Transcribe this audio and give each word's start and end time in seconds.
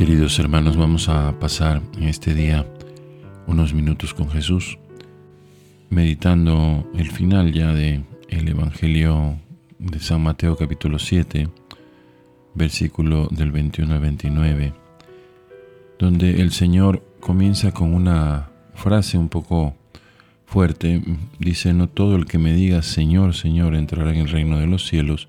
Queridos 0.00 0.38
hermanos, 0.38 0.78
vamos 0.78 1.10
a 1.10 1.38
pasar 1.38 1.82
en 1.98 2.04
este 2.04 2.32
día 2.32 2.64
unos 3.46 3.74
minutos 3.74 4.14
con 4.14 4.30
Jesús, 4.30 4.78
meditando 5.90 6.90
el 6.94 7.10
final 7.10 7.52
ya 7.52 7.74
de 7.74 8.02
el 8.30 8.48
Evangelio 8.48 9.36
de 9.78 10.00
San 10.00 10.22
Mateo 10.22 10.56
capítulo 10.56 10.98
7, 10.98 11.50
versículo 12.54 13.28
del 13.30 13.52
21 13.52 13.92
al 13.92 14.00
29, 14.00 14.72
donde 15.98 16.40
el 16.40 16.52
Señor 16.52 17.04
comienza 17.20 17.72
con 17.72 17.92
una 17.92 18.48
frase 18.72 19.18
un 19.18 19.28
poco 19.28 19.74
fuerte, 20.46 21.02
dice, 21.38 21.74
no 21.74 21.90
todo 21.90 22.16
el 22.16 22.24
que 22.24 22.38
me 22.38 22.54
diga 22.54 22.80
Señor, 22.80 23.34
Señor 23.34 23.74
entrará 23.74 24.12
en 24.12 24.20
el 24.20 24.30
reino 24.30 24.58
de 24.58 24.66
los 24.66 24.86
cielos, 24.86 25.28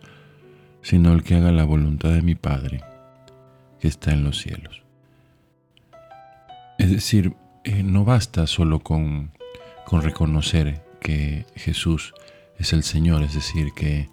sino 0.82 1.12
el 1.12 1.24
que 1.24 1.36
haga 1.36 1.52
la 1.52 1.66
voluntad 1.66 2.12
de 2.14 2.22
mi 2.22 2.36
Padre 2.36 2.80
que 3.82 3.88
está 3.88 4.12
en 4.12 4.24
los 4.24 4.40
cielos. 4.40 4.84
Es 6.78 6.92
decir, 6.92 7.34
eh, 7.64 7.84
no 7.84 8.06
basta 8.06 8.48
solo 8.48 8.80
con, 8.80 9.32
con, 9.86 10.02
reconocer 10.02 10.82
que 11.00 11.46
Jesús 11.56 12.14
es 12.58 12.74
el 12.74 12.84
Señor, 12.84 13.24
es 13.24 13.34
decir, 13.34 13.74
que, 13.76 14.08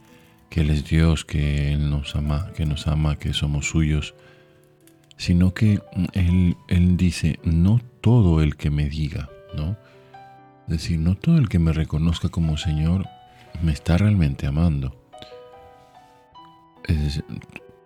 que 0.48 0.62
Él 0.62 0.70
es 0.70 0.84
Dios, 0.86 1.24
que 1.24 1.72
Él 1.72 1.90
nos 1.90 2.16
ama, 2.16 2.50
que 2.56 2.66
nos 2.66 2.86
ama, 2.86 3.16
que 3.16 3.32
somos 3.32 3.68
suyos, 3.68 4.14
sino 5.16 5.54
que 5.54 5.80
Él, 6.14 6.56
él 6.68 6.96
dice, 6.96 7.38
no 7.44 7.80
todo 8.00 8.42
el 8.42 8.56
que 8.56 8.70
me 8.70 8.88
diga, 8.88 9.28
¿no? 9.54 9.76
Es 10.66 10.82
decir, 10.82 10.98
no 10.98 11.14
todo 11.14 11.38
el 11.38 11.48
que 11.48 11.58
me 11.58 11.72
reconozca 11.72 12.28
como 12.28 12.56
Señor 12.58 13.06
me 13.62 13.72
está 13.72 13.96
realmente 13.96 14.46
amando. 14.46 14.94
Es 16.84 17.22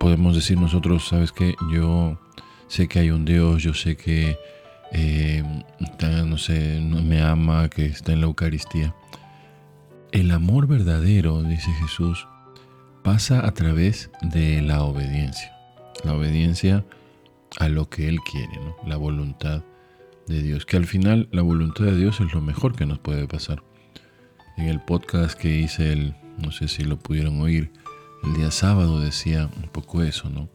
podemos 0.03 0.35
decir 0.35 0.59
nosotros, 0.59 1.07
sabes 1.07 1.31
que 1.31 1.55
yo 1.73 2.19
sé 2.67 2.89
que 2.89 2.99
hay 2.99 3.13
un 3.13 3.25
Dios, 3.25 3.63
yo 3.63 3.73
sé 3.73 3.97
que, 3.97 4.37
eh, 4.91 5.45
no 6.27 6.39
sé, 6.39 6.81
me 6.81 7.23
ama, 7.23 7.69
que 7.69 7.87
está 7.87 8.13
en 8.13 8.21
la 8.21 8.27
Eucaristía. 8.27 8.97
El 10.11 10.33
amor 10.33 10.67
verdadero, 10.67 11.45
dice 11.45 11.71
Jesús, 11.81 12.27
pasa 13.05 13.47
a 13.47 13.53
través 13.53 14.11
de 14.23 14.61
la 14.61 14.83
obediencia. 14.83 15.57
La 16.03 16.15
obediencia 16.15 16.85
a 17.61 17.69
lo 17.69 17.89
que 17.89 18.09
Él 18.09 18.19
quiere, 18.29 18.59
la 18.85 18.97
voluntad 18.97 19.63
de 20.27 20.43
Dios. 20.43 20.67
Que 20.67 20.79
al 20.79 20.87
final 20.87 21.29
la 21.31 21.43
voluntad 21.43 21.85
de 21.85 21.97
Dios 21.97 22.21
es 22.21 22.35
lo 22.35 22.41
mejor 22.41 22.75
que 22.75 22.87
nos 22.87 22.99
puede 22.99 23.29
pasar. 23.29 23.63
En 24.57 24.67
el 24.67 24.81
podcast 24.81 25.39
que 25.39 25.59
hice, 25.59 25.93
el, 25.93 26.17
no 26.39 26.51
sé 26.51 26.67
si 26.67 26.83
lo 26.83 26.99
pudieron 26.99 27.41
oír, 27.41 27.71
el 28.23 28.35
día 28.35 28.51
sábado 28.51 29.01
decía 29.01 29.49
un 29.57 29.69
poco 29.69 30.03
eso, 30.03 30.31
¿no? 30.31 30.49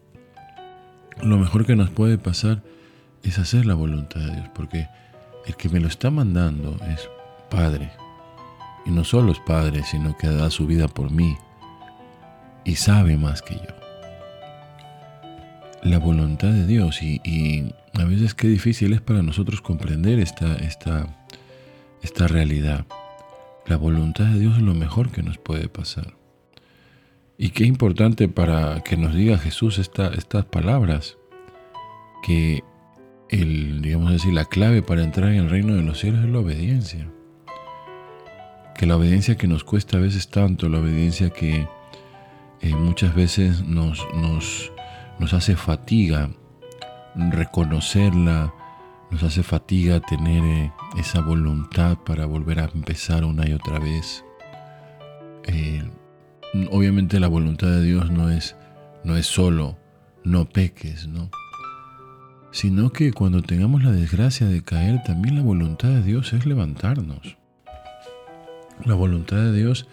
Lo 1.22 1.38
mejor 1.38 1.66
que 1.66 1.76
nos 1.76 1.90
puede 1.90 2.18
pasar 2.18 2.62
es 3.24 3.40
hacer 3.40 3.66
la 3.66 3.74
voluntad 3.74 4.20
de 4.20 4.32
Dios, 4.34 4.50
porque 4.54 4.88
el 5.46 5.56
que 5.56 5.70
me 5.70 5.80
lo 5.80 5.88
está 5.88 6.12
mandando 6.12 6.78
es 6.88 7.10
Padre. 7.50 7.92
Y 8.86 8.92
no 8.92 9.04
solo 9.04 9.32
es 9.32 9.40
Padre, 9.40 9.84
sino 9.84 10.16
que 10.18 10.28
da 10.28 10.50
su 10.50 10.68
vida 10.68 10.88
por 10.88 11.12
mí 11.12 11.36
y 12.64 12.76
sabe 12.76 13.18
más 13.18 13.42
que 13.42 13.56
yo. 13.56 13.76
La 15.84 16.00
voluntad 16.00 16.50
de 16.50 16.66
Dios 16.66 17.02
y, 17.02 17.74
a 17.94 18.04
veces 18.04 18.36
qué 18.36 18.48
difícil 18.48 18.94
es 18.94 19.02
para 19.02 19.24
nosotros 19.24 19.62
comprender 19.62 20.20
esta, 20.20 20.56
esta, 20.58 21.08
esta 22.02 22.28
realidad. 22.28 22.86
La 23.66 23.78
voluntad 23.78 24.26
de 24.26 24.40
Dios 24.40 24.58
es 24.58 24.62
lo 24.62 24.74
mejor 24.74 25.10
que 25.10 25.24
nos 25.24 25.38
puede 25.38 25.68
pasar. 25.68 26.14
Y 27.38 27.50
qué 27.50 27.66
importante 27.66 28.28
para 28.28 28.82
que 28.84 28.98
nos 28.98 29.14
diga 29.14 29.38
Jesús 29.38 29.78
estas 29.78 30.46
palabras, 30.46 31.18
que 32.24 32.64
el, 33.30 33.82
digamos 33.82 34.12
así, 34.12 34.32
la 34.32 34.46
clave 34.46 34.82
para 34.82 35.04
entrar 35.04 35.32
en 35.32 35.42
el 35.42 35.50
reino 35.50 35.76
de 35.76 35.84
los 35.84 36.00
cielos 36.00 36.24
es 36.24 36.32
la 36.32 36.40
obediencia. 36.40 37.08
Que 38.76 38.88
la 38.88 38.98
obediencia 38.98 39.38
que 39.38 39.48
nos 39.48 39.64
cuesta 39.64 39.98
a 39.98 40.02
veces 40.02 40.30
tanto, 40.30 40.68
la 40.68 40.80
obediencia 40.80 41.30
que 41.30 41.68
eh, 42.62 42.76
muchas 42.76 43.14
veces 43.14 43.62
nos, 43.62 44.04
nos, 44.16 44.72
nos 45.20 45.34
hace 45.34 45.56
fatiga 45.56 46.32
reconocerla, 47.18 48.54
nos 49.12 49.24
hace 49.24 49.44
fatiga 49.44 50.00
tener 50.00 50.44
eh, 50.44 50.72
esa 50.98 51.22
voluntad 51.22 51.98
para 51.98 52.26
volver 52.26 52.60
a 52.60 52.66
empezar 52.74 53.24
una 53.24 53.48
y 53.48 53.54
otra 53.54 53.80
vez. 53.80 54.24
Eh, 55.44 55.84
obviamente 56.72 57.20
la 57.20 57.28
voluntad 57.28 57.68
de 57.68 57.84
Dios 57.84 58.12
no 58.12 58.30
es, 58.30 58.56
no 59.04 59.18
es 59.18 59.26
solo 59.28 59.78
no 60.28 60.50
peques, 60.50 61.08
¿no? 61.08 61.32
Sino 62.52 62.92
que 62.92 63.14
cuando 63.14 63.42
tengamos 63.42 63.84
la 63.84 63.92
desgracia 63.92 64.48
de 64.48 64.62
caer, 64.62 65.02
también 65.04 65.36
la 65.36 65.42
voluntad 65.42 65.90
de 65.90 66.04
Dios 66.04 66.34
es 66.34 66.46
levantarnos. 66.46 67.38
La 68.86 68.94
voluntad 68.94 69.38
de 69.38 69.54
Dios 69.54 69.88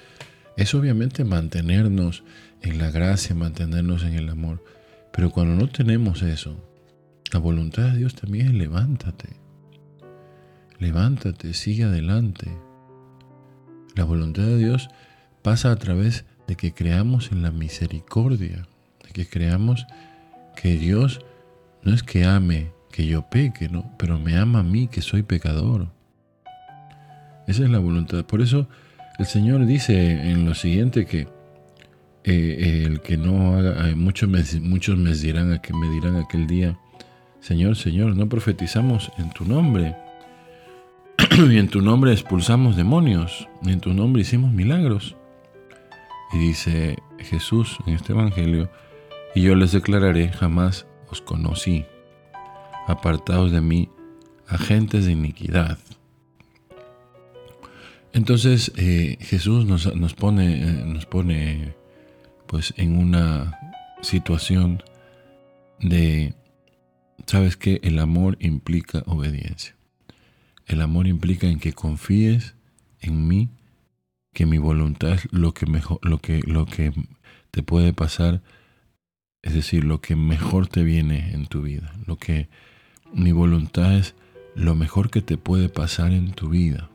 es 0.56 0.74
obviamente 0.74 1.24
mantenernos 1.24 2.24
en 2.62 2.78
la 2.78 2.90
gracia, 2.90 3.34
mantenernos 3.34 4.02
en 4.02 4.14
el 4.14 4.28
amor. 4.28 4.64
Pero 5.12 5.30
cuando 5.30 5.54
no 5.54 5.68
tenemos 5.68 6.22
eso, 6.22 6.56
la 7.32 7.38
voluntad 7.38 7.92
de 7.92 7.98
Dios 7.98 8.14
también 8.14 8.48
es 8.48 8.54
levántate. 8.54 9.36
Levántate, 10.78 11.54
sigue 11.54 11.84
adelante. 11.84 12.50
La 13.94 14.04
voluntad 14.04 14.42
de 14.42 14.58
Dios 14.58 14.88
pasa 15.42 15.70
a 15.70 15.76
través 15.76 16.24
de 16.46 16.56
que 16.56 16.72
creamos 16.72 17.32
en 17.32 17.42
la 17.42 17.50
misericordia, 17.50 18.66
de 19.04 19.10
que 19.12 19.26
creamos 19.26 19.86
que 20.56 20.76
Dios 20.76 21.20
no 21.82 21.94
es 21.94 22.02
que 22.02 22.24
ame 22.24 22.72
que 22.90 23.06
yo 23.06 23.22
peque, 23.22 23.68
¿no? 23.68 23.90
pero 23.98 24.18
me 24.18 24.36
ama 24.36 24.60
a 24.60 24.62
mí 24.62 24.86
que 24.88 25.02
soy 25.02 25.22
pecador. 25.22 25.88
Esa 27.46 27.64
es 27.64 27.70
la 27.70 27.78
voluntad. 27.78 28.24
Por 28.24 28.40
eso 28.40 28.68
el 29.18 29.26
Señor 29.26 29.66
dice 29.66 30.30
en 30.30 30.46
lo 30.46 30.54
siguiente 30.54 31.04
que 31.04 31.28
eh, 32.24 32.84
el 32.86 33.00
que 33.00 33.16
no 33.16 33.56
haga, 33.56 33.94
muchos 33.96 34.28
me, 34.28 34.42
muchos 34.60 34.96
me 34.96 35.14
dirán, 35.14 35.48
me 35.48 35.90
dirán 35.90 36.16
aquel 36.16 36.46
día, 36.46 36.78
Señor, 37.40 37.76
Señor, 37.76 38.16
no 38.16 38.28
profetizamos 38.28 39.12
en 39.18 39.30
tu 39.30 39.44
nombre, 39.44 39.94
y 41.50 41.58
en 41.58 41.68
tu 41.68 41.82
nombre 41.82 42.12
expulsamos 42.12 42.76
demonios, 42.76 43.48
en 43.66 43.80
tu 43.80 43.92
nombre 43.92 44.22
hicimos 44.22 44.52
milagros. 44.52 45.16
Y 46.34 46.38
dice 46.38 46.98
Jesús 47.20 47.78
en 47.86 47.94
este 47.94 48.12
Evangelio, 48.12 48.68
y 49.36 49.42
yo 49.42 49.54
les 49.54 49.70
declararé, 49.70 50.32
jamás 50.32 50.84
os 51.08 51.20
conocí, 51.20 51.84
apartados 52.88 53.52
de 53.52 53.60
mí, 53.60 53.88
agentes 54.48 55.06
de 55.06 55.12
iniquidad. 55.12 55.78
Entonces 58.12 58.72
eh, 58.76 59.16
Jesús 59.20 59.64
nos, 59.64 59.94
nos, 59.94 60.14
pone, 60.14 60.60
eh, 60.60 60.84
nos 60.84 61.06
pone 61.06 61.76
pues 62.48 62.74
en 62.78 62.98
una 62.98 63.56
situación 64.02 64.82
de, 65.78 66.34
sabes 67.26 67.56
que 67.56 67.78
el 67.84 68.00
amor 68.00 68.38
implica 68.40 69.04
obediencia. 69.06 69.76
El 70.66 70.80
amor 70.80 71.06
implica 71.06 71.46
en 71.46 71.60
que 71.60 71.72
confíes 71.72 72.56
en 73.00 73.28
mí 73.28 73.50
que 74.34 74.44
mi 74.44 74.58
voluntad 74.58 75.12
es 75.12 75.32
lo 75.32 75.54
que 75.54 75.64
mejor, 75.66 75.98
lo 76.02 76.18
que, 76.18 76.40
lo 76.44 76.66
que 76.66 76.92
te 77.50 77.62
puede 77.62 77.92
pasar, 77.92 78.42
es 79.42 79.54
decir, 79.54 79.84
lo 79.84 80.00
que 80.00 80.16
mejor 80.16 80.66
te 80.66 80.82
viene 80.82 81.32
en 81.32 81.46
tu 81.46 81.62
vida, 81.62 81.94
lo 82.06 82.16
que 82.18 82.48
mi 83.14 83.32
voluntad 83.32 83.94
es 83.94 84.14
lo 84.54 84.74
mejor 84.74 85.10
que 85.10 85.22
te 85.22 85.38
puede 85.38 85.68
pasar 85.68 86.12
en 86.12 86.32
tu 86.32 86.48
vida. 86.48 86.90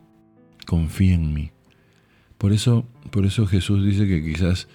Confía 0.65 1.15
en 1.15 1.33
mí. 1.33 1.51
Por 2.37 2.53
eso, 2.53 2.85
por 3.09 3.25
eso 3.25 3.47
Jesús 3.47 3.85
dice 3.85 4.07
que 4.07 4.23
quizás 4.23 4.67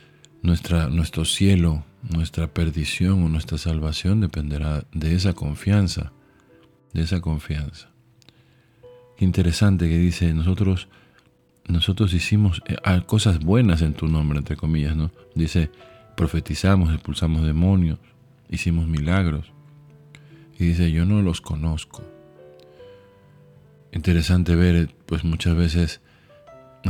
nuestra, 0.42 0.88
nuestro 0.88 1.24
cielo, 1.24 1.84
nuestra 2.02 2.52
perdición 2.52 3.22
o 3.22 3.28
nuestra 3.28 3.58
salvación 3.58 4.20
dependerá 4.20 4.84
de 4.92 5.14
esa 5.14 5.34
confianza, 5.34 6.12
de 6.92 7.02
esa 7.02 7.20
confianza. 7.20 7.90
Qué 9.16 9.24
interesante 9.24 9.88
que 9.88 9.98
dice, 9.98 10.32
nosotros 10.34 10.88
nosotros 11.66 12.12
hicimos 12.12 12.62
eh, 12.66 12.76
ah, 12.84 13.02
cosas 13.06 13.40
buenas 13.40 13.82
en 13.82 13.94
tu 13.94 14.06
nombre, 14.06 14.38
entre 14.38 14.56
comillas, 14.56 14.96
¿no? 14.96 15.10
Dice, 15.34 15.70
profetizamos, 16.16 16.92
expulsamos 16.92 17.44
demonios, 17.44 17.98
hicimos 18.50 18.86
milagros. 18.86 19.52
Y 20.58 20.66
dice, 20.66 20.92
yo 20.92 21.04
no 21.04 21.22
los 21.22 21.40
conozco. 21.40 22.02
Interesante 23.92 24.54
ver, 24.54 24.94
pues 25.06 25.24
muchas 25.24 25.56
veces, 25.56 26.00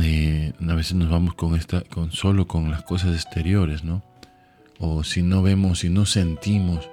eh, 0.01 0.53
a 0.67 0.73
veces 0.73 0.95
nos 0.95 1.09
vamos 1.09 1.35
con 1.35 1.55
esta, 1.55 1.81
con 1.81 2.11
solo 2.11 2.47
con 2.47 2.69
las 2.69 2.83
cosas 2.83 3.13
exteriores, 3.15 3.83
¿no? 3.83 4.03
O 4.79 5.03
si 5.03 5.23
no 5.23 5.41
vemos, 5.41 5.79
si 5.79 5.89
no 5.89 6.05
sentimos, 6.05 6.89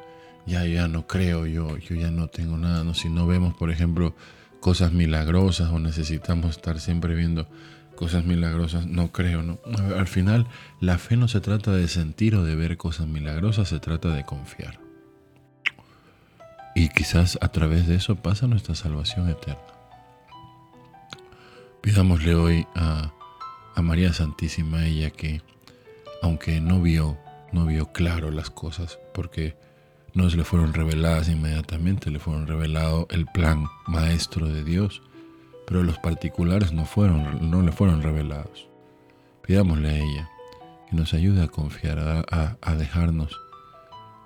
ya 0.46 0.64
ya 0.66 0.88
no 0.88 1.06
creo, 1.06 1.46
yo, 1.46 1.76
yo 1.78 1.96
ya 1.96 2.10
no 2.10 2.28
tengo 2.28 2.56
nada, 2.56 2.84
¿no? 2.84 2.94
Si 2.94 3.08
no 3.08 3.26
vemos, 3.26 3.54
por 3.54 3.70
ejemplo, 3.70 4.14
cosas 4.62 4.92
milagrosas 4.92 5.70
o 5.70 5.80
necesitamos 5.80 6.52
estar 6.52 6.78
siempre 6.78 7.16
viendo 7.16 7.48
cosas 7.96 8.24
milagrosas, 8.24 8.86
no 8.86 9.10
creo, 9.10 9.42
¿no? 9.42 9.58
Al 9.98 10.06
final, 10.06 10.46
la 10.80 10.98
fe 10.98 11.16
no 11.16 11.26
se 11.26 11.40
trata 11.40 11.72
de 11.72 11.88
sentir 11.88 12.36
o 12.36 12.44
de 12.44 12.54
ver 12.54 12.76
cosas 12.76 13.08
milagrosas, 13.08 13.68
se 13.68 13.80
trata 13.80 14.10
de 14.10 14.24
confiar. 14.24 14.78
quizás 16.94 17.38
a 17.42 17.48
través 17.48 17.88
de 17.88 17.96
eso 17.96 18.14
pasa 18.14 18.46
nuestra 18.46 18.76
salvación 18.76 19.28
eterna. 19.28 19.60
Pidámosle 21.80 22.36
hoy 22.36 22.66
a, 22.76 23.12
a 23.74 23.82
María 23.82 24.12
Santísima, 24.12 24.86
ella 24.86 25.10
que, 25.10 25.42
aunque 26.22 26.60
no 26.60 26.80
vio, 26.80 27.18
no 27.50 27.66
vio 27.66 27.90
claro 27.90 28.30
las 28.30 28.50
cosas, 28.50 29.00
porque 29.12 29.56
no 30.14 30.28
se 30.28 30.36
le 30.36 30.44
fueron 30.44 30.74
reveladas 30.74 31.28
inmediatamente, 31.28 32.10
le 32.10 32.18
fueron 32.18 32.46
revelado 32.46 33.06
el 33.10 33.26
plan 33.26 33.66
maestro 33.86 34.46
de 34.48 34.62
Dios, 34.62 35.02
pero 35.66 35.82
los 35.82 35.98
particulares 35.98 36.72
no, 36.72 36.84
fueron, 36.84 37.50
no 37.50 37.62
le 37.62 37.72
fueron 37.72 38.02
revelados. 38.02 38.68
Pidámosle 39.46 39.88
a 39.88 39.98
ella 39.98 40.30
que 40.88 40.96
nos 40.96 41.14
ayude 41.14 41.42
a 41.42 41.48
confiar, 41.48 41.98
a, 41.98 42.56
a 42.60 42.74
dejarnos 42.74 43.40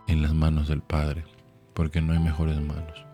en 0.09 0.23
las 0.23 0.35
manos 0.35 0.69
del 0.69 0.83
Padre, 0.83 1.25
porque 1.75 2.01
no 2.01 2.13
hay 2.13 2.19
mejores 2.19 2.61
manos. 2.61 3.05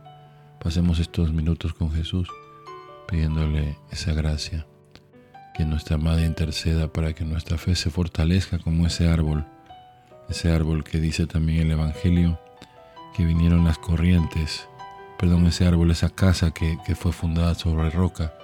Pasemos 0.61 0.99
estos 0.99 1.33
minutos 1.33 1.75
con 1.75 1.93
Jesús 1.93 2.29
pidiéndole 3.07 3.77
esa 3.91 4.15
gracia, 4.15 4.67
que 5.55 5.67
nuestra 5.67 5.99
Madre 5.99 6.25
interceda 6.25 6.91
para 6.91 7.13
que 7.13 7.25
nuestra 7.25 7.59
fe 7.59 7.75
se 7.75 7.91
fortalezca 7.91 8.59
como 8.59 8.87
ese 8.87 9.09
árbol, 9.09 9.45
ese 10.31 10.51
árbol 10.51 10.83
que 10.83 10.99
dice 10.99 11.27
también 11.27 11.67
el 11.67 11.73
Evangelio, 11.73 12.41
que 13.15 13.25
vinieron 13.25 13.65
las 13.65 13.79
corrientes, 13.79 14.69
perdón, 15.19 15.47
ese 15.47 15.67
árbol, 15.67 15.91
esa 15.91 16.11
casa 16.11 16.53
que, 16.53 16.79
que 16.85 16.95
fue 16.95 17.13
fundada 17.13 17.55
sobre 17.55 17.91
roca, 17.91 18.35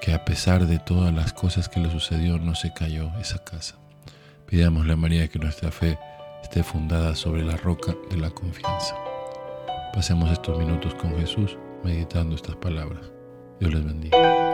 que 0.00 0.14
a 0.14 0.24
pesar 0.24 0.66
de 0.66 0.78
todas 0.78 1.14
las 1.14 1.32
cosas 1.32 1.68
que 1.68 1.80
le 1.80 1.90
sucedió 1.90 2.38
no 2.38 2.54
se 2.54 2.72
cayó 2.72 3.10
esa 3.20 3.38
casa. 3.44 3.76
Pidámosle 4.46 4.92
a 4.92 4.96
María 4.96 5.28
que 5.28 5.38
nuestra 5.38 5.70
fe 5.70 5.98
esté 6.42 6.62
fundada 6.62 7.14
sobre 7.14 7.44
la 7.44 7.56
roca 7.56 7.94
de 8.10 8.16
la 8.16 8.30
confianza. 8.30 8.96
Pasemos 9.92 10.30
estos 10.30 10.58
minutos 10.58 10.94
con 10.94 11.18
Jesús 11.18 11.58
meditando 11.82 12.36
estas 12.36 12.56
palabras. 12.56 13.02
Dios 13.60 13.74
les 13.74 13.84
bendiga. 13.84 14.47